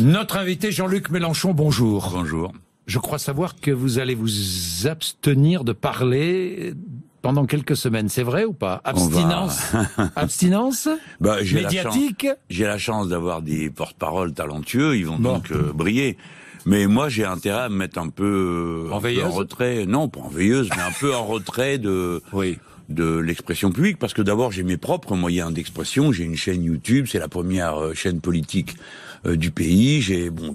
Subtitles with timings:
[0.00, 2.10] Notre invité Jean-Luc Mélenchon, bonjour.
[2.12, 2.52] Bonjour.
[2.86, 6.74] Je crois savoir que vous allez vous abstenir de parler
[7.22, 8.08] pendant quelques semaines.
[8.08, 8.80] C'est vrai ou pas?
[8.84, 9.72] Abstinence?
[10.16, 10.88] Abstinence?
[11.20, 12.26] Bah, Médiatique?
[12.50, 16.18] J'ai la chance d'avoir des porte-paroles talentueux, ils vont donc euh, briller.
[16.66, 19.86] Mais moi, j'ai intérêt à me mettre un peu, en, en retrait.
[19.86, 22.22] Non, pas en veilleuse, mais un peu en retrait de...
[22.32, 22.58] Oui.
[22.88, 27.06] de l'expression publique, parce que d'abord j'ai mes propres moyens d'expression, j'ai une chaîne YouTube,
[27.08, 30.54] c'est la première euh, chaîne politique euh, du pays, j'ai bon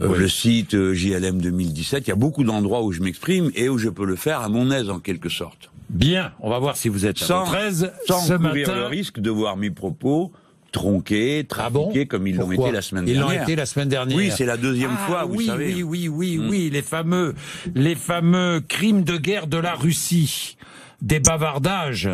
[0.00, 3.78] euh, le site JLM 2017, il y a beaucoup d'endroits où je m'exprime et où
[3.78, 5.70] je peux le faire à mon aise en quelque sorte.
[5.88, 9.30] Bien, on va voir si vous êtes sans, 13 sans ce courir le risque de
[9.30, 10.32] voir mes propos
[10.70, 13.24] tronqués, ah trafiqués comme ils l'ont été la semaine dernière.
[13.32, 14.16] Ils l'ont été la semaine dernière.
[14.16, 15.82] Oui, c'est la deuxième ah fois, vous savez.
[15.82, 16.48] Oui, oui, oui, hmm.
[16.50, 17.34] oui, les fameux,
[17.74, 20.56] les fameux crimes de guerre de la Russie
[21.00, 22.10] des bavardages.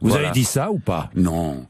[0.00, 1.10] Vous avez dit ça ou pas?
[1.14, 1.66] Non.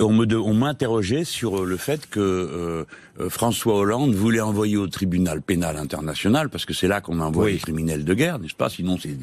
[0.00, 2.84] On on m'interrogeait sur le fait que euh,
[3.20, 7.50] euh, François Hollande voulait envoyer au tribunal pénal international, parce que c'est là qu'on envoie
[7.50, 8.70] les criminels de guerre, n'est-ce pas?
[8.70, 9.16] Sinon, c'est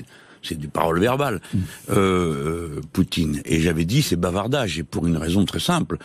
[0.44, 1.59] c'est du parole verbale, mm.
[1.89, 3.41] euh, euh, Poutine.
[3.45, 5.97] Et j'avais dit c'est bavardage, et pour une raison très simple,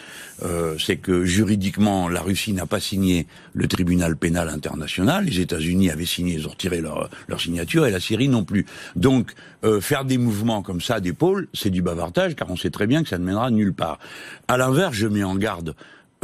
[0.42, 5.90] euh, c'est que juridiquement la Russie n'a pas signé le tribunal pénal international, les États-Unis
[5.90, 8.64] avaient signé, ils ont retiré leur, leur signature, et la Syrie non plus.
[8.96, 9.32] Donc
[9.64, 13.02] euh, faire des mouvements comme ça d'épaule, c'est du bavardage, car on sait très bien
[13.02, 13.98] que ça ne mènera nulle part.
[14.46, 15.74] À l'inverse, je mets en garde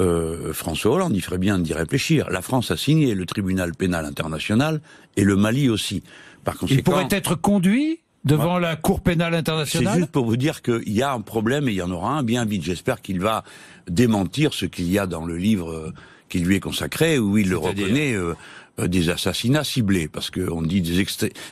[0.00, 2.28] euh, François Hollande, il ferait bien d'y réfléchir.
[2.30, 4.80] La France a signé le tribunal pénal international
[5.16, 6.02] et le Mali aussi.
[6.44, 8.00] Par conséquent, il pourrait être conduit?
[8.24, 11.68] Devant la Cour pénale internationale C'est juste pour vous dire qu'il y a un problème
[11.68, 12.64] et il y en aura un bien vite.
[12.64, 13.44] J'espère qu'il va
[13.88, 15.92] démentir ce qu'il y a dans le livre
[16.28, 18.14] qui lui est consacré, où il le reconnaît.
[18.14, 18.34] Euh,
[18.78, 21.06] des assassinats ciblés, parce qu'on dit des,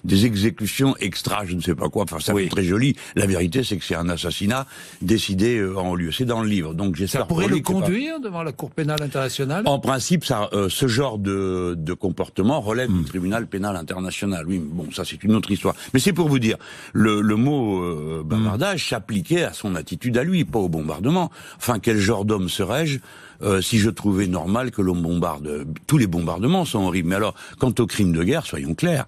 [0.05, 2.97] des exécutions extra, je ne sais pas quoi, enfin ça fait très joli.
[3.15, 4.67] La vérité, c'est que c'est un assassinat
[5.01, 6.11] décidé euh, en lieu.
[6.13, 6.75] C'est dans le livre.
[6.75, 7.23] Donc j'espère.
[7.23, 9.63] Ça pourrait le conduire devant la Cour pénale internationale?
[9.67, 13.05] En principe, ça, euh, ce genre de, de comportement relève du hmm.
[13.05, 14.45] tribunal pénal international.
[14.47, 15.75] Oui, bon, ça c'est une autre histoire.
[15.95, 16.57] Mais c'est pour vous dire,
[16.93, 21.31] le, le mot euh, bavardage s'appliquait à son attitude à lui, pas au bombardement.
[21.57, 22.99] Enfin, quel genre d'homme serais-je?
[23.43, 25.67] Euh, si je trouvais normal que l'on bombarde.
[25.87, 27.09] Tous les bombardements sont horribles.
[27.09, 29.07] Mais alors, quant aux crimes de guerre, soyons clairs,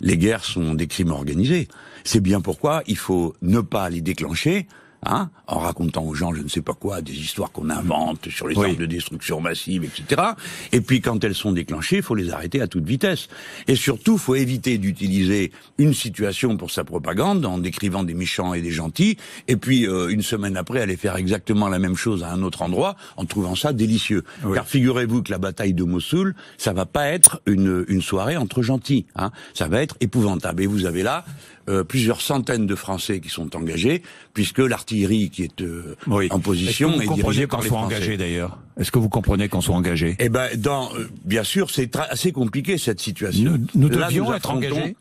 [0.00, 1.68] les guerres sont des crimes organisés.
[2.04, 4.66] C'est bien pourquoi il faut ne pas les déclencher,
[5.04, 8.46] Hein, en racontant aux gens je ne sais pas quoi, des histoires qu'on invente sur
[8.46, 10.22] les armes de destruction massive, etc.
[10.70, 13.26] Et puis quand elles sont déclenchées, il faut les arrêter à toute vitesse.
[13.66, 18.54] Et surtout, il faut éviter d'utiliser une situation pour sa propagande en décrivant des méchants
[18.54, 19.16] et des gentils,
[19.48, 22.62] et puis euh, une semaine après aller faire exactement la même chose à un autre
[22.62, 24.22] endroit en trouvant ça délicieux.
[24.54, 28.62] Car figurez-vous que la bataille de Mossoul, ça va pas être une, une soirée entre
[28.62, 30.62] gentils, hein, ça va être épouvantable.
[30.62, 31.24] Et vous avez là
[31.68, 34.02] euh, plusieurs centaines de Français qui sont engagés,
[34.34, 35.96] puisque l'artillerie qui est euh,
[36.30, 38.58] en position est, dirigée par les soit engagé d'ailleurs?
[38.78, 40.16] Est-ce que vous comprenez qu'on soit engagé?
[40.18, 43.58] Eh ben, dans, euh, bien sûr, c'est assez compliqué cette situation.
[43.74, 44.96] Nous, devions être engagés.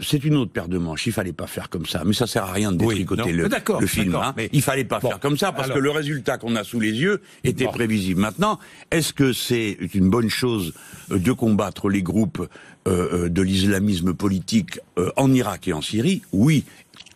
[0.00, 1.06] C'est une autre paire de manches.
[1.06, 2.02] Il fallait pas faire comme ça.
[2.04, 3.48] Mais ça sert à rien de détricoter le,
[3.80, 4.14] le, film.
[4.14, 4.34] Hein.
[4.36, 4.48] Mais...
[4.52, 7.20] Il fallait pas faire comme ça parce que le résultat qu'on a sous les yeux
[7.44, 8.20] était prévisible.
[8.20, 8.58] Maintenant,
[8.90, 10.74] est-ce que c'est une bonne chose
[11.10, 12.46] de combattre les groupes
[12.86, 16.64] euh, euh, de l'islamisme politique euh, en Irak et en Syrie, oui,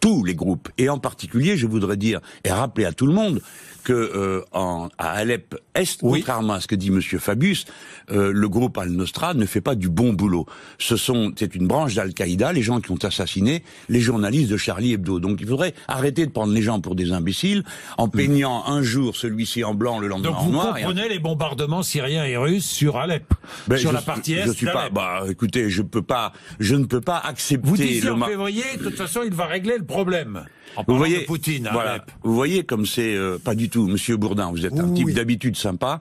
[0.01, 3.41] tous les groupes, et en particulier, je voudrais dire et rappeler à tout le monde
[3.85, 7.65] que euh, en, à Alep Est, contrairement à ce que dit Monsieur Fabius,
[8.11, 10.45] euh, le groupe Al-Nostra ne fait pas du bon boulot.
[10.79, 14.93] Ce sont, c'est une branche d'Al-Qaïda, les gens qui ont assassiné les journalistes de Charlie
[14.93, 15.21] Hebdo.
[15.21, 17.65] Donc il faudrait arrêter de prendre les gens pour des imbéciles
[17.97, 18.11] en hmm.
[18.11, 20.67] peignant un jour celui-ci en blanc, le lendemain en noir.
[20.67, 23.33] Donc vous comprenez les bombardements syriens et russes sur Alep,
[23.69, 24.47] ben, sur la partie est.
[24.47, 24.91] Je suis pas.
[24.91, 27.67] Bah, écoutez, je peux pas, je ne peux pas accepter.
[27.67, 30.45] Vous disiez en février, de toute façon, il va régler le problème.
[30.87, 34.53] vous voyez, Poutine, voilà, vous voyez comme c'est euh, pas du tout, Monsieur Bourdin.
[34.53, 36.01] Vous êtes un type d'habitude sympa,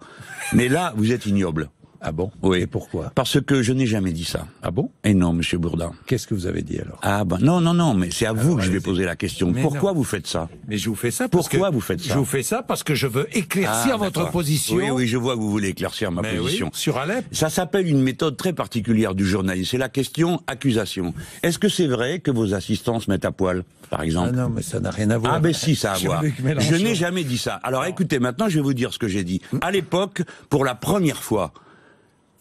[0.54, 1.70] mais là, vous êtes ignoble.
[2.02, 2.60] Ah bon Oui.
[2.60, 4.48] Et pourquoi Parce que je n'ai jamais dit ça.
[4.62, 5.92] Ah bon Et non, Monsieur Bourdin.
[6.06, 8.56] Qu'est-ce que vous avez dit alors Ah ben non, non, non, mais c'est à vous
[8.58, 9.54] que je vais poser la question.
[9.54, 11.28] pourquoi vous faites ça Mais je vous fais ça.
[11.28, 13.98] Parce pourquoi vous faites ça Je vous fais ça parce que je veux éclaircir ah,
[13.98, 14.78] votre position.
[14.78, 16.70] Oui, oui, je vois que vous voulez éclaircir ma position.
[16.74, 17.26] sur Alep.
[17.32, 19.72] Ça s'appelle une méthode très particulière du journalisme.
[19.72, 21.14] C'est la question accusation.
[21.44, 24.50] Est-ce que c'est vrai que vos assistants se mettent à poil, par exemple Ah non,
[24.50, 25.34] mais ça n'a rien à voir.
[25.36, 26.24] Ah ben si, ça a à voir.
[26.24, 27.56] Je n'ai jamais dit ça.
[27.64, 29.42] Alors écoutez, maintenant je vais vous dire ce que j'ai dit.
[29.62, 31.54] À l'époque, pour la première fois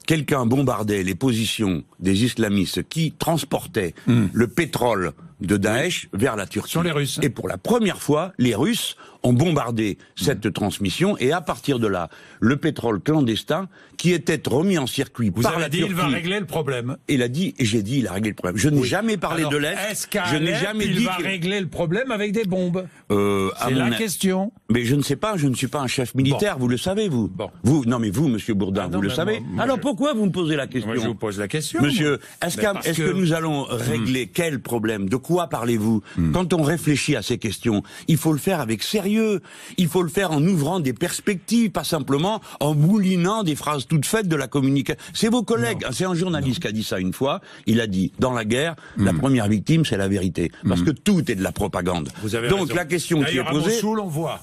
[0.07, 4.27] quelqu'un bombardait les positions des islamistes qui transportaient hmm.
[4.33, 6.73] le pétrole de Daesh vers la Turquie.
[6.73, 7.19] Sont les Russes.
[7.23, 11.87] Et pour la première fois, les Russes ont bombardé cette transmission et à partir de
[11.89, 12.09] là,
[12.41, 15.93] le pétrole clandestin qui était remis en circuit Vous par avez la dit, Turquie.
[15.93, 16.97] il va régler le problème.
[17.09, 18.57] Il a dit, j'ai dit, il a réglé le problème.
[18.57, 20.09] Je n'ai jamais parlé Alors, de l'Est.
[20.31, 22.87] Je n'ai jamais il dit va régler le problème avec des bombes?
[23.11, 24.53] Euh, C'est la mon question.
[24.71, 27.09] Mais je ne sais pas, je ne suis pas un chef militaire, vous le savez,
[27.09, 27.29] vous.
[27.29, 27.51] Bon.
[27.65, 29.41] Vous, non mais vous, monsieur Bourdin, Ah vous le savez.
[29.41, 31.49] moi- moi, Alors je- pourquoi vous me posez la question Moi, je vous pose la
[31.49, 31.83] question.
[31.83, 32.63] Monsieur, est-ce que...
[32.97, 33.19] que- Hmm.
[33.19, 36.03] nous allons régler quel problème De quoi parlez-vous
[36.33, 39.41] Quand on réfléchit à ces questions, il faut le faire avec sérieux.
[39.77, 44.07] Il faut le faire en ouvrant des perspectives, pas simplement en moulinant des phrases toutes
[44.07, 45.01] faites de la communication.
[45.15, 45.85] C'est vos collègues.
[45.91, 47.41] C'est un journaliste qui a dit ça une fois.
[47.67, 49.19] Il a dit dans la guerre, la Hmm.
[49.19, 52.09] première victime, c'est la vérité, parce que tout est de la propagande.
[52.23, 52.75] Vous avez Donc raison.
[52.75, 53.75] la question qui est posée.
[53.75, 54.41] Mossoul, on voit.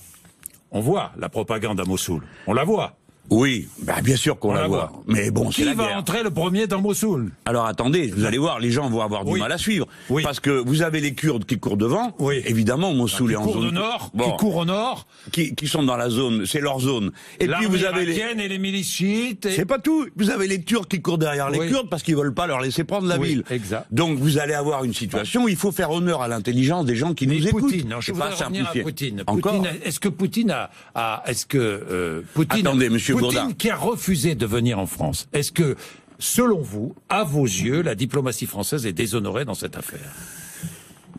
[0.72, 2.24] On voit la propagande à Mossoul.
[2.48, 2.96] On la voit.
[3.30, 4.92] Oui, bah bien sûr qu'on On la, voit.
[5.08, 5.98] Mais bon, Qui la va guerre.
[5.98, 7.32] entrer le premier dans Mossoul?
[7.46, 9.88] Alors attendez, vous allez voir, les gens vont avoir du mal à suivre.
[10.10, 10.24] Oui.
[10.24, 12.14] Parce que vous avez les Kurdes qui courent devant.
[12.20, 12.42] Oui.
[12.46, 13.68] Évidemment, Mossoul est en zone.
[13.68, 14.32] au nord, Bon.
[14.32, 15.08] qui court au nord.
[15.32, 17.12] Qui, qui sont dans la zone, c'est leur zone.
[17.40, 18.18] Et puis vous avez les.
[18.20, 19.46] et les milices chiites.
[19.46, 20.06] et- C'est pas tout.
[20.16, 21.68] Vous avez les Turcs qui courent derrière les.
[21.70, 23.44] Kurdes parce qu'ils veulent pas leur laisser prendre la ville.
[23.50, 23.88] exact.
[23.92, 27.14] Donc vous allez avoir une situation où il faut faire honneur à l'intelligence des gens
[27.14, 27.62] qui Mais nous écoutent.
[27.62, 28.84] Poutine, non, je pas à simplifier.
[28.84, 29.24] Poutine.
[29.28, 29.64] Encore.
[29.86, 33.54] Est-ce que Poutine a, a- est-ce que euh, Poutine, Attendez, monsieur Poutine Bourdin.
[33.58, 35.76] qui a refusé de venir en France, est-ce que,
[36.20, 40.00] selon vous, à vos yeux, la diplomatie française est déshonorée dans cette affaire?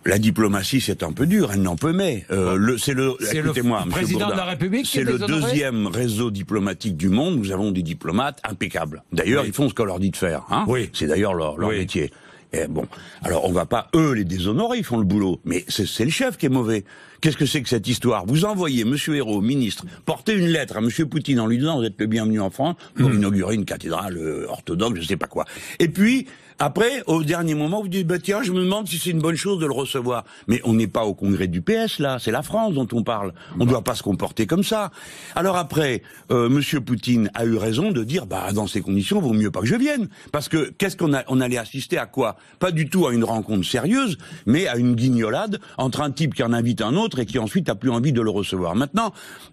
[0.06, 2.26] La diplomatie, c'est un peu dur, elle n'en peut mais.
[2.31, 6.31] Euh, le, c'est le, écoutez-moi, monsieur président de la République C'est est le deuxième réseau
[6.31, 7.38] diplomatique du monde.
[7.38, 9.02] Nous avons des diplomates impeccables.
[9.12, 9.49] D'ailleurs, Oui.
[9.49, 10.43] ils font ce qu'on leur dit de faire.
[10.50, 10.90] Hein Oui.
[10.93, 11.79] C'est d'ailleurs leur, leur Oui.
[11.79, 12.11] métier.
[12.52, 12.87] Et bon,
[13.23, 16.37] alors on va pas eux les déshonorer, ils font le boulot, mais c'est le chef
[16.37, 16.85] qui est mauvais.
[17.25, 18.26] Qu'est-ce que c'est que cette histoire?
[18.26, 21.85] Vous envoyez Monsieur Hérault, ministre, porter une lettre à Monsieur Poutine en lui disant vous
[21.85, 23.15] êtes le bienvenu en France pour Hmm.
[23.15, 25.47] inaugurer une cathédrale euh, orthodoxe, je sais pas quoi.
[25.79, 26.26] Et puis
[26.61, 29.35] après, au dernier moment, vous dites bah tiens, je me demande si c'est une bonne
[29.37, 30.25] chose de le recevoir.
[30.49, 33.32] Mais on n'est pas au congrès du PS là, c'est la France dont on parle.
[33.59, 34.91] On ne doit pas se comporter comme ça.
[35.35, 39.32] Alors après, euh, Monsieur Poutine a eu raison de dire bah dans ces conditions, vaut
[39.32, 42.37] mieux pas que je vienne, parce que qu'est-ce qu'on a, on allait assister à quoi?
[42.59, 46.43] Pas du tout à une rencontre sérieuse, mais à une guignolade entre un type qui
[46.43, 48.75] en invite un autre et qui ensuite a plus envie de le recevoir.
[48.75, 49.12] Maintenant,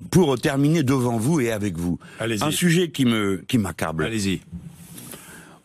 [0.09, 4.05] pour terminer devant vous et avec vous, un sujet qui me qui m'accable.
[4.05, 4.41] Allez-y.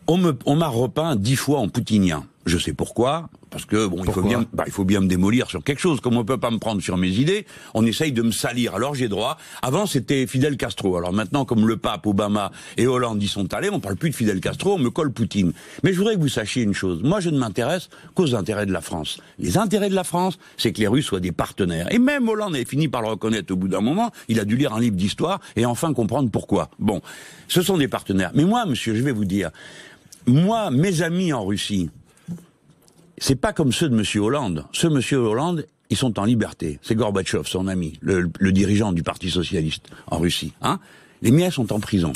[0.07, 2.23] On me, on m'a repeint dix fois en poutinien.
[2.47, 5.49] Je sais pourquoi, parce que bon, il faut bien, bah, il faut bien me démolir
[5.49, 5.99] sur quelque chose.
[5.99, 8.73] Comme on peut pas me prendre sur mes idées, on essaye de me salir.
[8.73, 9.37] Alors j'ai droit.
[9.61, 10.95] Avant c'était Fidel Castro.
[10.95, 14.15] Alors maintenant, comme le pape, Obama et Hollande y sont allés, on parle plus de
[14.15, 15.51] Fidel Castro, on me colle Poutine.
[15.83, 17.03] Mais je voudrais que vous sachiez une chose.
[17.03, 19.19] Moi, je ne m'intéresse qu'aux intérêts de la France.
[19.39, 21.91] Les intérêts de la France, c'est que les Russes soient des partenaires.
[21.91, 24.11] Et même Hollande avait fini par le reconnaître au bout d'un moment.
[24.29, 26.69] Il a dû lire un livre d'histoire et enfin comprendre pourquoi.
[26.79, 27.01] Bon,
[27.49, 28.31] ce sont des partenaires.
[28.35, 29.51] Mais moi, monsieur, je vais vous dire,
[30.27, 31.89] moi, mes amis en Russie,
[33.17, 34.65] c'est pas comme ceux de Monsieur Hollande.
[34.73, 36.79] Ceux de Monsieur Hollande, ils sont en liberté.
[36.81, 40.53] C'est Gorbatchev, son ami, le, dirigeant du Parti socialiste en Russie.
[40.61, 40.79] Hein
[41.21, 42.13] Les miens sont en prison.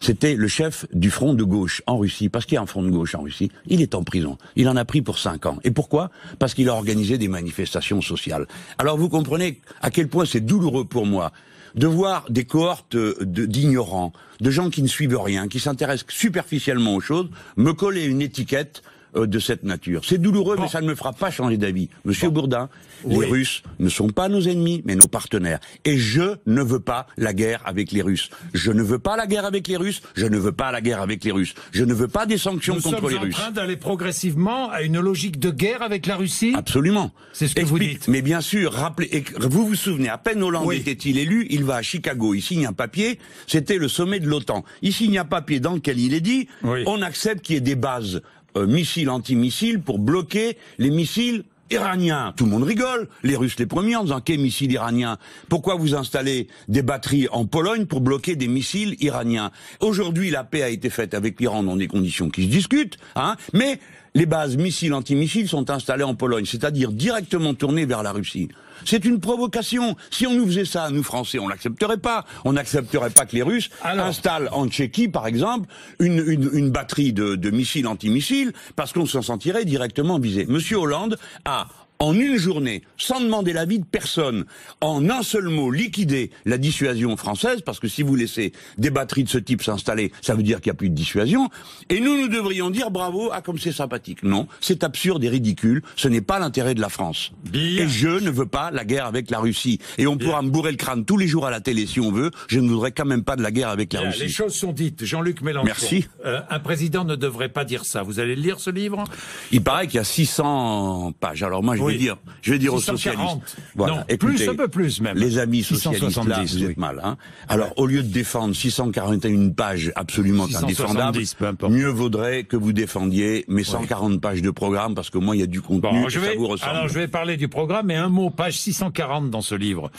[0.00, 2.82] C'était le chef du front de gauche en Russie, parce qu'il y a un front
[2.82, 3.50] de gauche en Russie.
[3.66, 4.36] Il est en prison.
[4.54, 5.58] Il en a pris pour cinq ans.
[5.64, 6.10] Et pourquoi?
[6.38, 8.46] Parce qu'il a organisé des manifestations sociales.
[8.76, 11.32] Alors vous comprenez à quel point c'est douloureux pour moi
[11.74, 16.94] de voir des cohortes de- d'ignorants, de gens qui ne suivent rien, qui s'intéressent superficiellement
[16.94, 18.82] aux choses, me coller une étiquette
[19.16, 20.02] euh, de cette nature.
[20.04, 21.88] C'est douloureux, mais ça ne me fera pas changer d'avis.
[22.04, 22.68] Monsieur Bourdin,
[23.04, 23.24] Oui.
[23.24, 25.60] les Russes ne sont pas nos ennemis, mais nos partenaires.
[25.84, 28.30] Et je ne veux pas la guerre avec les Russes.
[28.54, 30.02] Je ne veux pas la guerre avec les Russes.
[30.14, 31.54] Je ne veux pas la guerre avec les Russes.
[31.72, 33.34] Je ne veux pas des sanctions Nous contre sommes les en Russes.
[33.34, 36.52] train d'aller progressivement à une logique de guerre avec la Russie.
[36.56, 37.12] Absolument.
[37.32, 38.08] C'est ce que vous dites.
[38.08, 40.76] Mais bien sûr, rappelez, vous vous souvenez, à peine Hollande Oui.
[40.76, 44.64] était-il élu, il va à Chicago, il signe un papier, c'était le sommet de l'OTAN.
[44.82, 46.82] Il signe un papier dans lequel il est dit, Oui.
[46.86, 48.22] on accepte qu'il y ait des bases
[48.56, 52.32] euh, missiles, antimissiles, pour bloquer les missiles iraniens.
[52.36, 55.18] Tout le monde rigole, les Russes les premiers en disant qu'est missiles iraniens?
[55.48, 59.50] Pourquoi vous installez des batteries en Pologne pour bloquer des missiles iraniens?
[59.80, 63.36] Aujourd'hui, la paix a été faite avec l'Iran dans des conditions qui se discutent, hein,
[63.52, 63.78] mais
[64.14, 68.48] les bases missiles antimissiles sont installées en Pologne, c'est-à-dire directement tournées vers la Russie.
[68.84, 69.96] C'est une provocation.
[70.10, 72.24] Si on nous faisait ça, nous Français, on l'accepterait pas.
[72.44, 75.68] On n'accepterait pas que les Russes Alors installent en Tchéquie, par exemple,
[76.00, 80.46] une, une, une batterie de, de missiles antimissiles parce qu'on s'en sentirait directement visé.
[80.46, 81.66] Monsieur Hollande a
[81.98, 84.44] en une journée, sans demander l'avis de personne,
[84.80, 89.24] en un seul mot, liquider la dissuasion française, parce que si vous laissez des batteries
[89.24, 91.48] de ce type s'installer, ça veut dire qu'il n'y a plus de dissuasion,
[91.88, 94.22] et nous, nous devrions dire bravo, ah comme c'est sympathique.
[94.22, 97.32] Non, c'est absurde et ridicule, ce n'est pas l'intérêt de la France.
[97.52, 99.78] Et je ne veux pas la guerre avec la Russie.
[99.98, 102.10] Et on pourra me bourrer le crâne tous les jours à la télé si on
[102.10, 104.20] veut, je ne voudrais quand même pas de la guerre avec la Russie.
[104.20, 105.04] Les choses sont dites.
[105.04, 105.66] Jean-Luc Mélenchon.
[105.66, 106.06] Merci.
[106.24, 108.02] Euh, un président ne devrait pas dire ça.
[108.02, 109.04] Vous allez lire ce livre?
[109.52, 111.42] Il paraît qu'il y a 600 pages.
[111.42, 113.56] Alors moi, je vais dire, je vais dire aux socialistes.
[113.74, 114.04] Voilà.
[114.08, 115.16] Non, plus, un peu plus même.
[115.16, 117.00] Les amis socialistes, là, vous êtes mal.
[117.02, 117.16] Hein.
[117.48, 121.20] Alors, au lieu de défendre 641 pages absolument indéfendables,
[121.68, 125.44] mieux vaudrait que vous défendiez mes 140 pages de programme, parce que moi, il y
[125.44, 126.70] a du contenu, je vais, ça vous ressemble.
[126.70, 129.90] Alors, je vais parler du programme, mais un mot, page 640 dans ce livre.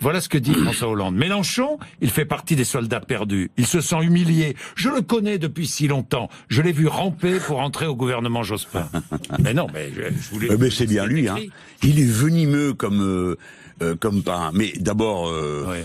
[0.00, 1.14] Voilà ce que dit François Hollande.
[1.14, 3.50] Mélenchon, il fait partie des soldats perdus.
[3.56, 4.56] Il se sent humilié.
[4.74, 6.28] Je le connais depuis si longtemps.
[6.48, 8.88] Je l'ai vu ramper pour entrer au gouvernement Jospin.
[9.38, 10.56] mais non, mais je, voulais.
[10.56, 11.28] Ben, c'est bien lui.
[11.28, 11.36] Hein.
[11.82, 13.36] Il est venimeux comme euh,
[13.82, 14.50] euh, comme pas.
[14.52, 15.28] Mais d'abord.
[15.28, 15.84] Euh,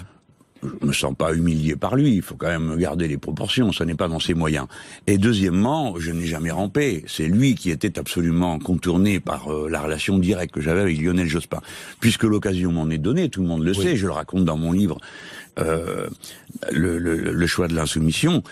[0.64, 2.16] je me sens pas humilié par lui.
[2.16, 3.72] Il faut quand même garder les proportions.
[3.72, 4.68] Ça n'est pas dans ses moyens.
[5.08, 7.04] Et deuxièmement, je n'ai jamais rampé.
[7.08, 11.28] C'est lui qui était absolument contourné par euh, la relation directe que j'avais avec Lionel
[11.28, 11.62] Jospin.
[12.00, 13.96] Puisque l'occasion m'en est donnée, tout le monde le sait.
[13.96, 14.98] Je le raconte dans mon livre,
[15.60, 16.08] euh,
[16.72, 18.44] le, le choix de l'insoumission.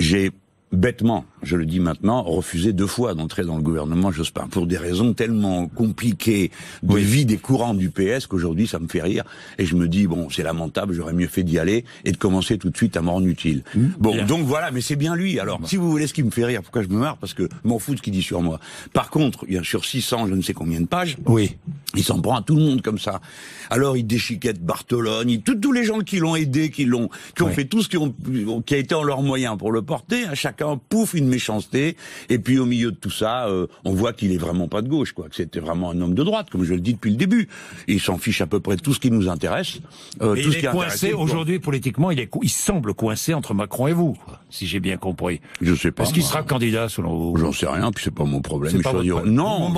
[0.00, 0.32] J'ai
[0.72, 4.76] bêtement, je le dis maintenant, refusé deux fois d'entrer dans le gouvernement Jospin pour des
[4.76, 6.50] raisons tellement compliquées
[6.82, 9.24] de vie des courants du PS qu'aujourd'hui ça me fait rire
[9.58, 12.58] et je me dis bon c'est lamentable, j'aurais mieux fait d'y aller et de commencer
[12.58, 13.62] tout de suite à mort utile.
[13.74, 13.86] Mmh.
[13.98, 15.40] bon donc voilà, mais c'est bien lui.
[15.40, 17.48] Alors si vous voulez ce qui me fait rire, pourquoi je me marre Parce que
[17.64, 18.60] m'en fous de ce qu'il dit sur moi.
[18.92, 21.16] Par contre, il y a sur 600 je ne sais combien de pages.
[21.26, 21.56] Oui.
[21.94, 23.20] Il s'en prend à tout le monde comme ça.
[23.70, 27.64] Alors il déchiquette Bartolone, tous les gens qui l'ont aidé, qui l'ont, qui ont fait
[27.64, 28.14] tout ce qui, ont,
[28.64, 31.96] qui a été en leur moyen pour le porter, à chaque chacun pouf une méchanceté.
[32.28, 34.88] Et puis au milieu de tout ça euh, on voit qu'il est vraiment pas de
[34.88, 37.16] gauche quoi que c'était vraiment un homme de droite comme je le dis depuis le
[37.16, 37.48] début.
[37.86, 39.80] Il s'en fiche à peu près de tout ce qui nous intéresse.
[40.22, 43.54] Euh, tout il ce est qui coincé aujourd'hui politiquement il est il semble coincé entre
[43.54, 44.16] Macron et vous
[44.50, 45.40] si j'ai bien compris.
[45.60, 47.36] Je sais pas est-ce qu'il sera candidat selon vous.
[47.36, 48.92] J'en sais rien puis c'est pas mon problème pas
[49.24, 49.72] non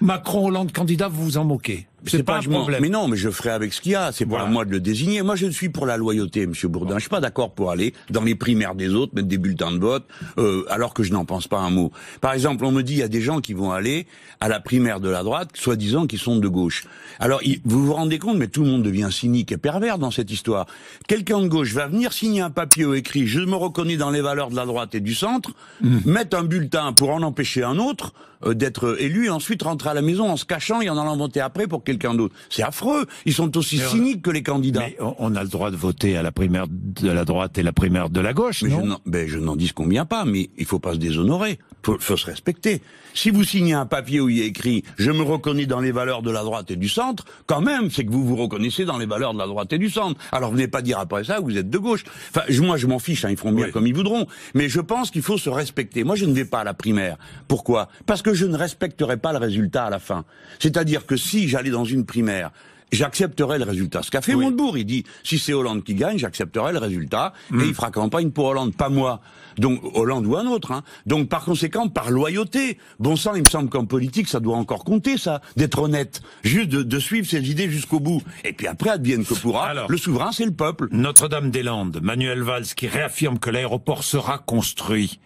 [0.00, 2.82] Macron Hollande candidat vous vous en moquez c'est pas, un problème.
[2.82, 4.12] Mais non, mais je ferai avec ce qu'il y a.
[4.12, 5.22] C'est pas à moi de le désigner.
[5.22, 6.96] Moi, je suis pour la loyauté, Monsieur Bourdin.
[6.96, 9.78] Je suis pas d'accord pour aller dans les primaires des autres, mettre des bulletins de
[9.78, 10.04] vote,
[10.38, 11.92] euh, alors que je n'en pense pas un mot.
[12.20, 14.06] Par exemple, on me dit il y a des gens qui vont aller
[14.40, 16.84] à la primaire de la droite, soi-disant qu'ils sont de gauche.
[17.20, 20.30] Alors, vous vous rendez compte, mais tout le monde devient cynique et pervers dans cette
[20.30, 20.66] histoire.
[21.06, 24.20] Quelqu'un de gauche va venir signer un papier ou écrit "Je me reconnais dans les
[24.20, 25.98] valeurs de la droite et du centre", mmh.
[26.06, 28.12] mettre un bulletin pour en empêcher un autre
[28.44, 31.16] euh, d'être élu, et ensuite rentrer à la maison en se cachant et en allant
[31.16, 32.34] voter après pour quelqu'un d'autre.
[32.50, 33.06] C'est affreux.
[33.26, 34.80] Ils sont aussi cyniques que les candidats.
[34.80, 37.72] Mais on a le droit de voter à la primaire de la droite et la
[37.72, 38.98] primaire de la gauche, non?
[39.06, 41.58] ben, Je n'en dis combien pas, mais il faut pas se déshonorer.
[41.84, 42.80] Faut, faut se respecter.
[43.14, 46.22] Si vous signez un papier où il est écrit «Je me reconnais dans les valeurs
[46.22, 49.06] de la droite et du centre», quand même, c'est que vous vous reconnaissez dans les
[49.06, 50.18] valeurs de la droite et du centre.
[50.30, 52.04] Alors venez pas dire après ça que vous êtes de gauche.
[52.30, 54.26] Enfin, moi je m'en fiche, hein, ils feront bien comme ils voudront.
[54.54, 56.04] Mais je pense qu'il faut se respecter.
[56.04, 57.16] Moi je ne vais pas à la primaire.
[57.48, 57.88] Pourquoi?
[58.06, 60.24] Parce que je ne respecterai pas le résultat à la fin.
[60.58, 62.50] C'est-à-dire que si j'allais dans une primaire
[62.92, 64.02] j'accepterai le résultat.
[64.02, 67.54] Ce qu'a fait Montebourg, il dit si c'est Hollande qui gagne, j'accepterai le résultat et
[67.54, 67.64] mm.
[67.66, 69.20] il fera campagne pour Hollande, pas moi.
[69.58, 70.72] Donc Hollande ou un autre.
[70.72, 70.82] Hein.
[71.06, 74.84] Donc par conséquent, par loyauté, bon sang, il me semble qu'en politique, ça doit encore
[74.84, 78.22] compter, ça, d'être honnête, juste de, suivre ses idées jusqu'au bout.
[78.44, 79.86] Et puis après, advienne que pourra.
[79.88, 80.88] le souverain, c'est le peuple.
[80.92, 85.18] Notre-Dame-des-Landes, Manuel Valls, qui réaffirme que l'aéroport sera construit.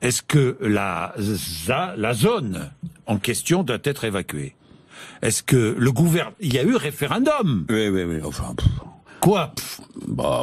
[0.00, 1.14] Est-ce que la,
[1.96, 2.70] la zone
[3.06, 4.54] en question doit être évacuée?
[5.22, 6.36] Est-ce que le gouvernement...
[6.40, 7.66] Il y a eu référendum?
[7.68, 8.20] Oui, oui, oui.
[8.24, 8.54] Enfin...
[9.20, 9.52] Quoi?
[10.06, 10.42] Bah,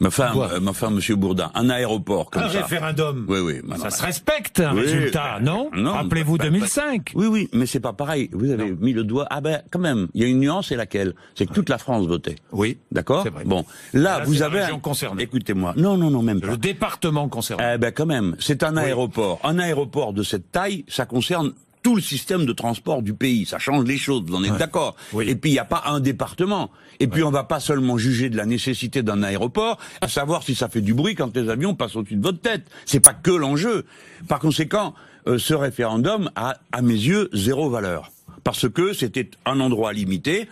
[0.00, 2.58] Ma femme, euh, ma femme, Monsieur Bourdin, un aéroport comme un ça.
[2.58, 3.24] Un référendum?
[3.28, 3.60] Oui, oui.
[3.78, 7.12] Ça se respecte, un résultat, non, non Rappelez-vous 2005.
[7.14, 8.28] oui, oui, mais c'est pas pareil.
[8.32, 9.26] Vous avez mis le doigt.
[9.30, 11.14] Ah ben, quand même, il y a une nuance, c'est laquelle?
[11.34, 12.36] C'est que toute la France votait.
[12.52, 12.78] Oui.
[12.90, 13.24] D'accord?
[13.46, 14.58] Bon, là, vous avez.
[14.58, 15.22] La région concernée.
[15.22, 15.74] Écoutez-moi.
[15.76, 16.48] Non, non, non, même pas.
[16.48, 17.64] Le département concerné.
[17.74, 19.40] Eh ben, quand même, c'est un aéroport.
[19.44, 21.52] Un aéroport de cette taille, ça concerne
[21.84, 23.44] tout le système de transport du pays.
[23.44, 24.96] Ça change les choses, vous en êtes d'accord.
[25.20, 26.70] Et puis il n'y a pas un département.
[26.98, 30.54] Et puis on va pas seulement juger de la nécessité d'un aéroport, à savoir si
[30.54, 32.62] ça fait du bruit quand les avions passent au-dessus de votre tête.
[32.86, 33.84] C'est pas que l'enjeu.
[34.28, 34.94] Par conséquent,
[35.28, 38.10] euh, ce référendum a, à mes yeux, zéro valeur.
[38.44, 40.48] Parce que c'était un endroit limité,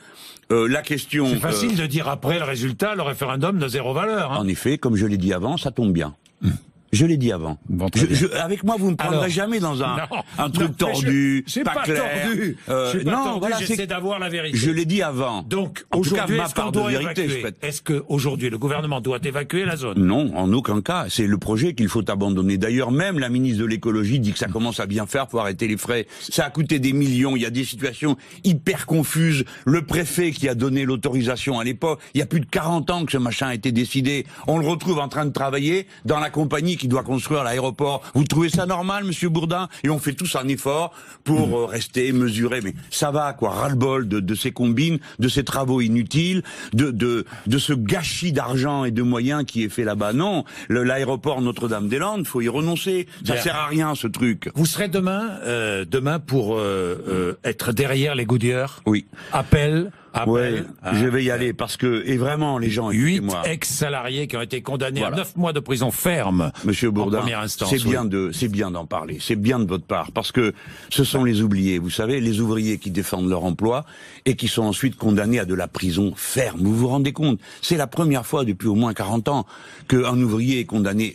[0.50, 1.26] euh, la question.
[1.28, 4.32] C'est facile euh, de dire après le résultat, le référendum n'a zéro valeur.
[4.32, 4.38] Hein.
[4.38, 6.14] En effet, comme je l'ai dit avant, ça tombe bien.
[6.44, 6.52] Hum.
[6.92, 7.56] Je l'ai dit avant.
[7.70, 10.68] Bon, Je- je- avec moi, vous me prendrez Alors, jamais dans un, Non, un truc
[10.68, 12.02] non, tordu, je- c'est pas, pas clair.
[12.26, 12.56] tordu.
[12.68, 14.58] Euh, suis pas non, tordu, voilà, j'essaie d'avoir la vérité.
[14.58, 15.42] Je l'ai dit avant.
[15.42, 19.98] Donc, aujourd'hui, est-ce qu'on doit vérité, évacuer Est-ce qu'aujourd'hui, le gouvernement doit évacuer la zone?
[20.04, 21.06] Non, en aucun cas.
[21.08, 22.58] C'est le projet qu'il faut abandonner.
[22.58, 25.68] D'ailleurs, même la ministre de l'écologie dit que ça commence à bien faire pour arrêter
[25.68, 26.06] les frais.
[26.20, 27.36] Ça a coûté des millions.
[27.36, 29.44] Il y a des situations hyper confuses.
[29.64, 33.06] Le préfet qui a donné l'autorisation à l'époque, il y a plus de 40 ans
[33.06, 34.26] que ce machin a été décidé.
[34.46, 38.02] On le retrouve en train de travailler dans la compagnie qui doit construire l'aéroport.
[38.12, 39.68] Vous trouvez ça normal, monsieur Bourdin?
[39.84, 42.60] Et on fait tous un effort pour euh, rester mesuré.
[42.60, 43.50] Mais ça va, quoi.
[43.50, 48.84] Ras-le-bol de, de ces combines, de ces travaux inutiles, de, de, de ce gâchis d'argent
[48.84, 50.12] et de moyens qui est fait là-bas.
[50.12, 53.06] Non, l'aéroport Notre-Dame-des-Landes, faut y renoncer.
[53.24, 53.42] Ça Bien.
[53.42, 54.50] sert à rien, ce truc.
[54.56, 59.06] Vous serez demain, euh, demain pour euh, euh, être derrière les Goodyear Oui.
[59.32, 60.30] Appel, appel.
[60.32, 60.90] Ouais, hein.
[60.94, 64.62] je vais y aller parce que et vraiment les gens Huit ex-salariés qui ont été
[64.62, 65.16] condamnés Voilà.
[65.16, 66.52] à neuf mois de prison ferme.
[66.64, 67.90] Monsieur Bourdin, c'est oui.
[67.90, 70.52] bien de c'est bien d'en parler, c'est bien de votre part parce que
[70.90, 73.84] ce sont les oubliés, vous savez, les ouvriers qui défendent leur emploi
[74.26, 76.60] et qui sont ensuite condamnés à de la prison ferme.
[76.60, 79.46] Vous vous rendez compte C'est la première fois depuis au moins 40 ans
[79.88, 81.14] qu'un ouvrier est condamné.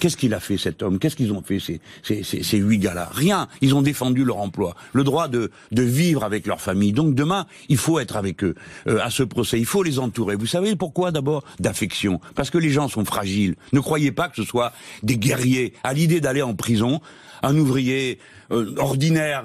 [0.00, 0.98] Qu'est-ce qu'il a fait cet homme?
[0.98, 3.08] Qu'est-ce qu'ils ont fait ces ces ces, ces huit gars-là?
[3.12, 3.48] Rien.
[3.60, 6.92] Ils ont défendu leur emploi, le droit de de vivre avec leur famille.
[6.92, 8.54] Donc demain, il faut être avec euh,
[8.86, 9.58] à ce procès.
[9.58, 10.36] Il faut les entourer.
[10.36, 11.44] Vous savez pourquoi D'abord?
[11.60, 13.56] D'affection, parce que les gens sont fragiles.
[13.72, 15.72] Ne croyez pas que ce soit des guerriers.
[15.84, 17.00] À l'idée d'aller en prison,
[17.42, 18.18] un ouvrier
[18.50, 19.44] euh, ordinaire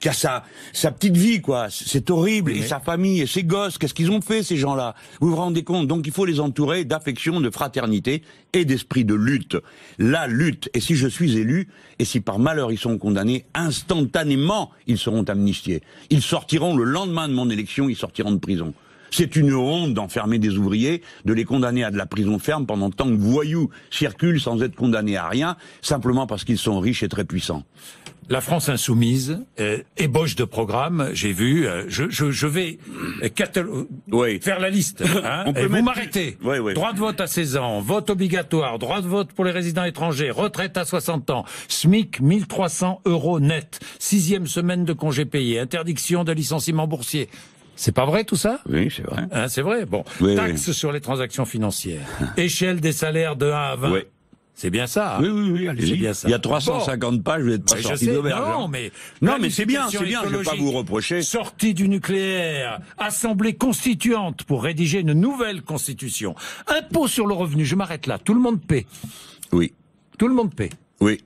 [0.00, 3.78] qui a sa sa petite vie quoi, c'est horrible et sa famille et ses gosses,
[3.78, 4.94] qu'est-ce qu'ils ont fait ces gens-là?
[5.20, 5.86] Vous vous rendez compte?
[5.86, 8.22] Donc il faut les entourer d'affection, de fraternité
[8.52, 9.56] et d'esprit de lutte.
[9.98, 10.70] La lutte.
[10.74, 15.24] Et si je suis élu et si par malheur ils sont condamnés, instantanément ils seront
[15.24, 15.82] amnistiés.
[16.10, 18.74] Ils sortiront le lendemain de mon élection, ils sortiront de prison.
[19.10, 22.90] C'est une honte d'enfermer des ouvriers, de les condamner à de la prison ferme pendant
[22.90, 27.08] tant que voyous circulent sans être condamnés à rien, simplement parce qu'ils sont riches et
[27.08, 27.64] très puissants.
[28.30, 32.78] La France insoumise, euh, ébauche de programme, j'ai vu, euh, je, je, je vais
[33.22, 34.38] euh, Oui.
[34.40, 35.02] faire la liste.
[35.24, 36.36] Hein, On peut vous m'arrêtez.
[36.44, 36.74] Oui, oui.
[36.74, 40.30] Droit de vote à 16 ans, vote obligatoire, droit de vote pour les résidents étrangers,
[40.30, 46.32] retraite à 60 ans, SMIC 1300 euros net, sixième semaine de congés payés, interdiction de
[46.32, 47.30] licenciement boursier.
[47.80, 48.58] C'est pas vrai tout ça?
[48.68, 49.22] Oui, c'est vrai.
[49.30, 49.86] Hein, C'est vrai.
[49.86, 52.06] Bon, Oui, taxe sur les transactions financières,
[52.36, 53.92] échelle des salaires de 1 à 20.
[53.92, 54.00] Oui.
[54.54, 55.18] C'est bien ça.
[55.18, 55.20] hein?
[55.22, 55.90] Oui, oui, oui, allez-y.
[55.90, 56.26] C'est bien ça.
[56.26, 58.40] Il y a 350 pages, vous n'êtes pas sorti d'auberge.
[58.40, 58.68] non, hein.
[58.68, 58.90] mais
[59.22, 61.22] Non, mais c'est bien, c'est bien, je vais pas vous reprocher.
[61.22, 66.34] Sortie du nucléaire, assemblée constituante pour rédiger une nouvelle constitution,
[66.66, 67.64] impôt sur le revenu.
[67.64, 68.18] Je m'arrête là.
[68.18, 68.86] Tout le monde paie.
[69.52, 69.72] Oui,
[70.18, 70.70] Tout le monde paie,
[71.00, 71.20] oui.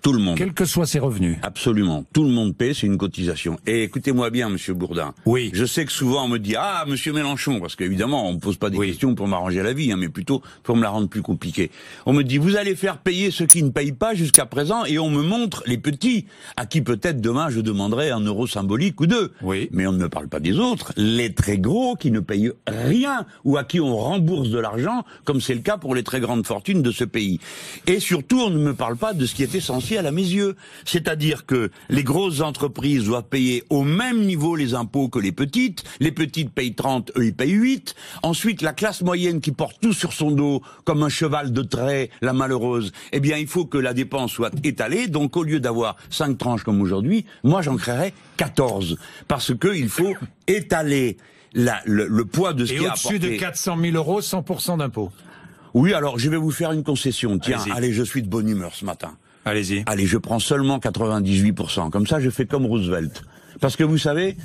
[0.00, 0.36] Tout le monde.
[0.38, 1.36] quels que soient ses revenus.
[1.42, 2.04] Absolument.
[2.12, 3.58] Tout le monde paie, c'est une cotisation.
[3.66, 5.14] Et écoutez-moi bien, Monsieur Bourdin.
[5.26, 5.50] Oui.
[5.52, 8.56] Je sais que souvent on me dit ah Monsieur Mélenchon parce qu'évidemment on me pose
[8.56, 8.88] pas des Oui.
[8.88, 11.70] questions pour m'arranger la vie, hein, mais plutôt pour me la rendre plus compliquée.
[12.06, 14.98] On me dit vous allez faire payer ceux qui ne payent pas jusqu'à présent et
[14.98, 19.06] on me montre les petits à qui peut-être demain je demanderai un euro symbolique ou
[19.06, 19.32] deux.
[19.42, 19.68] Oui.
[19.72, 23.26] Mais on ne me parle pas des autres, les très gros qui ne payent rien
[23.44, 26.46] ou à qui on rembourse de l'argent, comme c'est le cas pour les très grandes
[26.46, 27.40] fortunes de ce pays.
[27.86, 30.54] Et surtout, on ne me parle pas de ce qui est essentiel à mes yeux,
[30.84, 35.82] c'est-à-dire que les grosses entreprises doivent payer au même niveau les impôts que les petites,
[36.00, 37.94] les petites payent 30, eux ils payent 8.
[38.22, 42.10] Ensuite, la classe moyenne qui porte tout sur son dos, comme un cheval de trait,
[42.20, 45.08] la malheureuse, eh bien, il faut que la dépense soit étalée.
[45.08, 48.98] Donc, au lieu d'avoir cinq tranches comme aujourd'hui, moi, j'en créerais 14.
[49.26, 50.14] Parce que il faut
[50.46, 51.16] étaler
[51.54, 53.36] la- le, le poids de ce Et qui est au-dessus de apporté.
[53.38, 55.10] 400 000 euros, 100% d'impôt.
[55.74, 57.38] Oui, alors, je vais vous faire une concession.
[57.38, 59.16] Tiens, allez, je suis de bonne humeur ce matin.
[59.44, 59.82] Allez-y.
[59.86, 61.90] Allez, je prends seulement 98%.
[61.90, 63.24] Comme ça, je fais comme Roosevelt.
[63.60, 64.36] Parce que vous savez,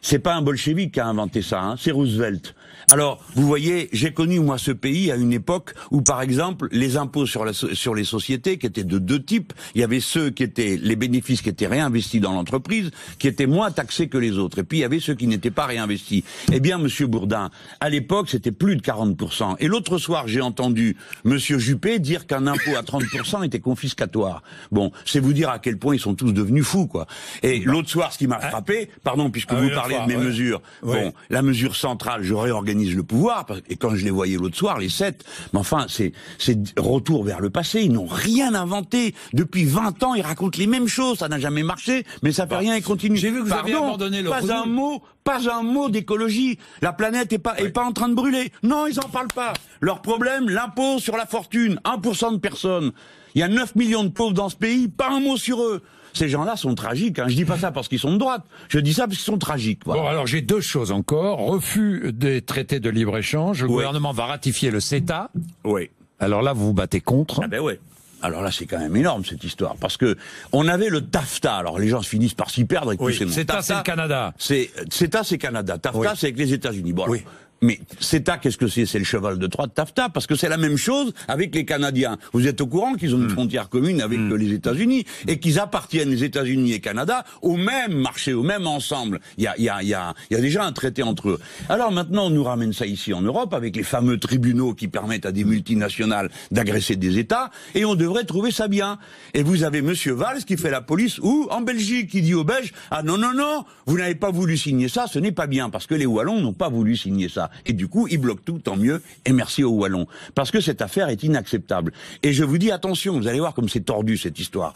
[0.00, 2.54] c'est pas un bolchevique qui a inventé ça, hein, c'est Roosevelt.
[2.90, 6.96] Alors, vous voyez, j'ai connu moi ce pays à une époque où, par exemple, les
[6.96, 10.00] impôts sur, la so- sur les sociétés, qui étaient de deux types, il y avait
[10.00, 14.18] ceux qui étaient les bénéfices qui étaient réinvestis dans l'entreprise, qui étaient moins taxés que
[14.18, 16.24] les autres, et puis il y avait ceux qui n'étaient pas réinvestis.
[16.52, 17.50] Eh bien, Monsieur Bourdin,
[17.80, 19.56] à l'époque, c'était plus de 40%.
[19.60, 24.42] Et l'autre soir, j'ai entendu Monsieur Juppé dire qu'un impôt à 30% était confiscatoire.
[24.72, 27.06] Bon, c'est vous dire à quel point ils sont tous devenus fous, quoi.
[27.42, 30.24] Et l'autre soir, ce qui m'a frappé, pardon, puisque Ah vous parlez de mes ouais.
[30.24, 34.56] mesures, bon, la mesure centrale, je réorganise le pouvoir, et quand je les voyais l'autre
[34.56, 39.14] soir, les sept, mais enfin, c'est, c'est retour vers le passé, ils n'ont rien inventé.
[39.32, 42.56] Depuis 20 ans, ils racontent les mêmes choses, ça n'a jamais marché, mais ça fait
[42.56, 43.16] rien, ils continuent.
[43.16, 46.58] J'ai vu que vous abandonné le Pas un mot, pas un mot d'écologie.
[46.82, 48.52] La planète est pas, est pas en train de brûler.
[48.62, 49.52] Non, ils en parlent pas.
[49.80, 52.92] Leur problème, l'impôt sur la fortune, 1% de personnes.
[53.34, 55.82] Il y a 9 millions de pauvres dans ce pays, pas un mot sur eux.
[56.14, 57.18] Ces gens-là sont tragiques.
[57.18, 57.26] Hein.
[57.28, 58.42] Je dis pas ça parce qu'ils sont de droite.
[58.68, 59.80] Je dis ça parce qu'ils sont tragiques.
[59.84, 60.02] Voilà.
[60.02, 61.38] Bon, alors j'ai deux choses encore.
[61.38, 63.62] Refus des traités de libre-échange.
[63.62, 63.74] Le Oui.
[63.74, 65.30] gouvernement va ratifier le CETA.
[65.64, 65.90] Oui.
[66.20, 67.40] Alors là, vous vous battez contre.
[67.44, 67.78] Ah ben ouais.
[68.20, 70.16] Alors là, c'est quand même énorme cette histoire, parce que
[70.50, 71.54] on avait le TAFTA.
[71.54, 73.14] Alors les gens finissent par s'y perdre avec Oui.
[73.14, 74.34] CETA, c'est le Canada.
[74.38, 75.78] C'est CETA, c'est Canada.
[75.78, 76.06] TAFTA, Oui.
[76.16, 76.92] c'est avec les États-Unis.
[76.92, 77.22] Bon, alors, Oui.
[77.60, 78.86] Mais CETA, qu'est-ce que c'est?
[78.86, 81.64] C'est le cheval de Troie de TAFTA, parce que c'est la même chose avec les
[81.64, 82.16] Canadiens.
[82.32, 83.24] Vous êtes au courant qu'ils ont Hmm.
[83.24, 87.56] une frontière commune avec euh, les États-Unis et qu'ils appartiennent, les États-Unis et Canada, au
[87.56, 89.18] même marché, au même ensemble.
[89.38, 91.02] Il y a, il y, a, il y, a, il y a déjà un traité
[91.02, 91.40] entre eux.
[91.68, 95.26] Alors maintenant, on nous ramène ça ici en Europe avec les fameux tribunaux qui permettent
[95.26, 98.98] à des multinationales d'agresser des États, et on devrait trouver ça bien.
[99.34, 102.44] Et vous avez Monsieur Valls qui fait la police, ou en Belgique, qui dit aux
[102.44, 105.70] Belges, ah non, non, non, vous n'avez pas voulu signer ça, ce n'est pas bien,
[105.70, 107.47] parce que les Wallons n'ont pas voulu signer ça.
[107.66, 110.06] Et du coup, ils bloquent tout, tant mieux, et merci aux Wallons.
[110.34, 111.92] Parce que cette affaire est inacceptable.
[112.22, 114.74] Et je vous dis, attention, vous allez voir comme c'est tordu cette histoire.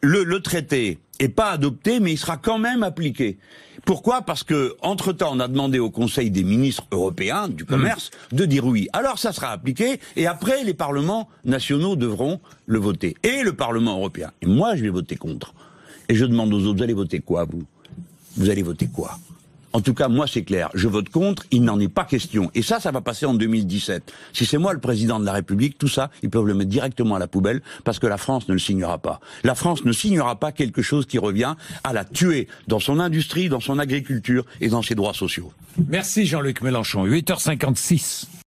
[0.00, 3.38] Le, le traité est pas adopté, mais il sera quand même appliqué.
[3.86, 4.22] Pourquoi?
[4.22, 8.66] Parce que, entre-temps, on a demandé au Conseil des ministres européens du commerce de dire
[8.66, 8.88] oui.
[8.92, 13.16] Alors ça sera appliqué, et après, les parlements nationaux devront le voter.
[13.22, 14.30] Et le Parlement européen.
[14.42, 15.54] Et moi, je vais voter contre.
[16.08, 17.64] Et je demande aux autres, vous allez voter quoi, vous?
[18.36, 19.18] Vous allez voter quoi?
[19.74, 20.70] En tout cas, moi, c'est clair.
[20.74, 21.44] Je vote contre.
[21.50, 22.48] Il n'en est pas question.
[22.54, 24.12] Et ça, ça va passer en 2017.
[24.32, 27.16] Si c'est moi le président de la République, tout ça, ils peuvent le mettre directement
[27.16, 29.18] à la poubelle parce que la France ne le signera pas.
[29.42, 33.48] La France ne signera pas quelque chose qui revient à la tuer dans son industrie,
[33.48, 35.52] dans son agriculture et dans ses droits sociaux.
[35.88, 37.04] Merci Jean-Luc Mélenchon.
[37.04, 38.43] 8h56.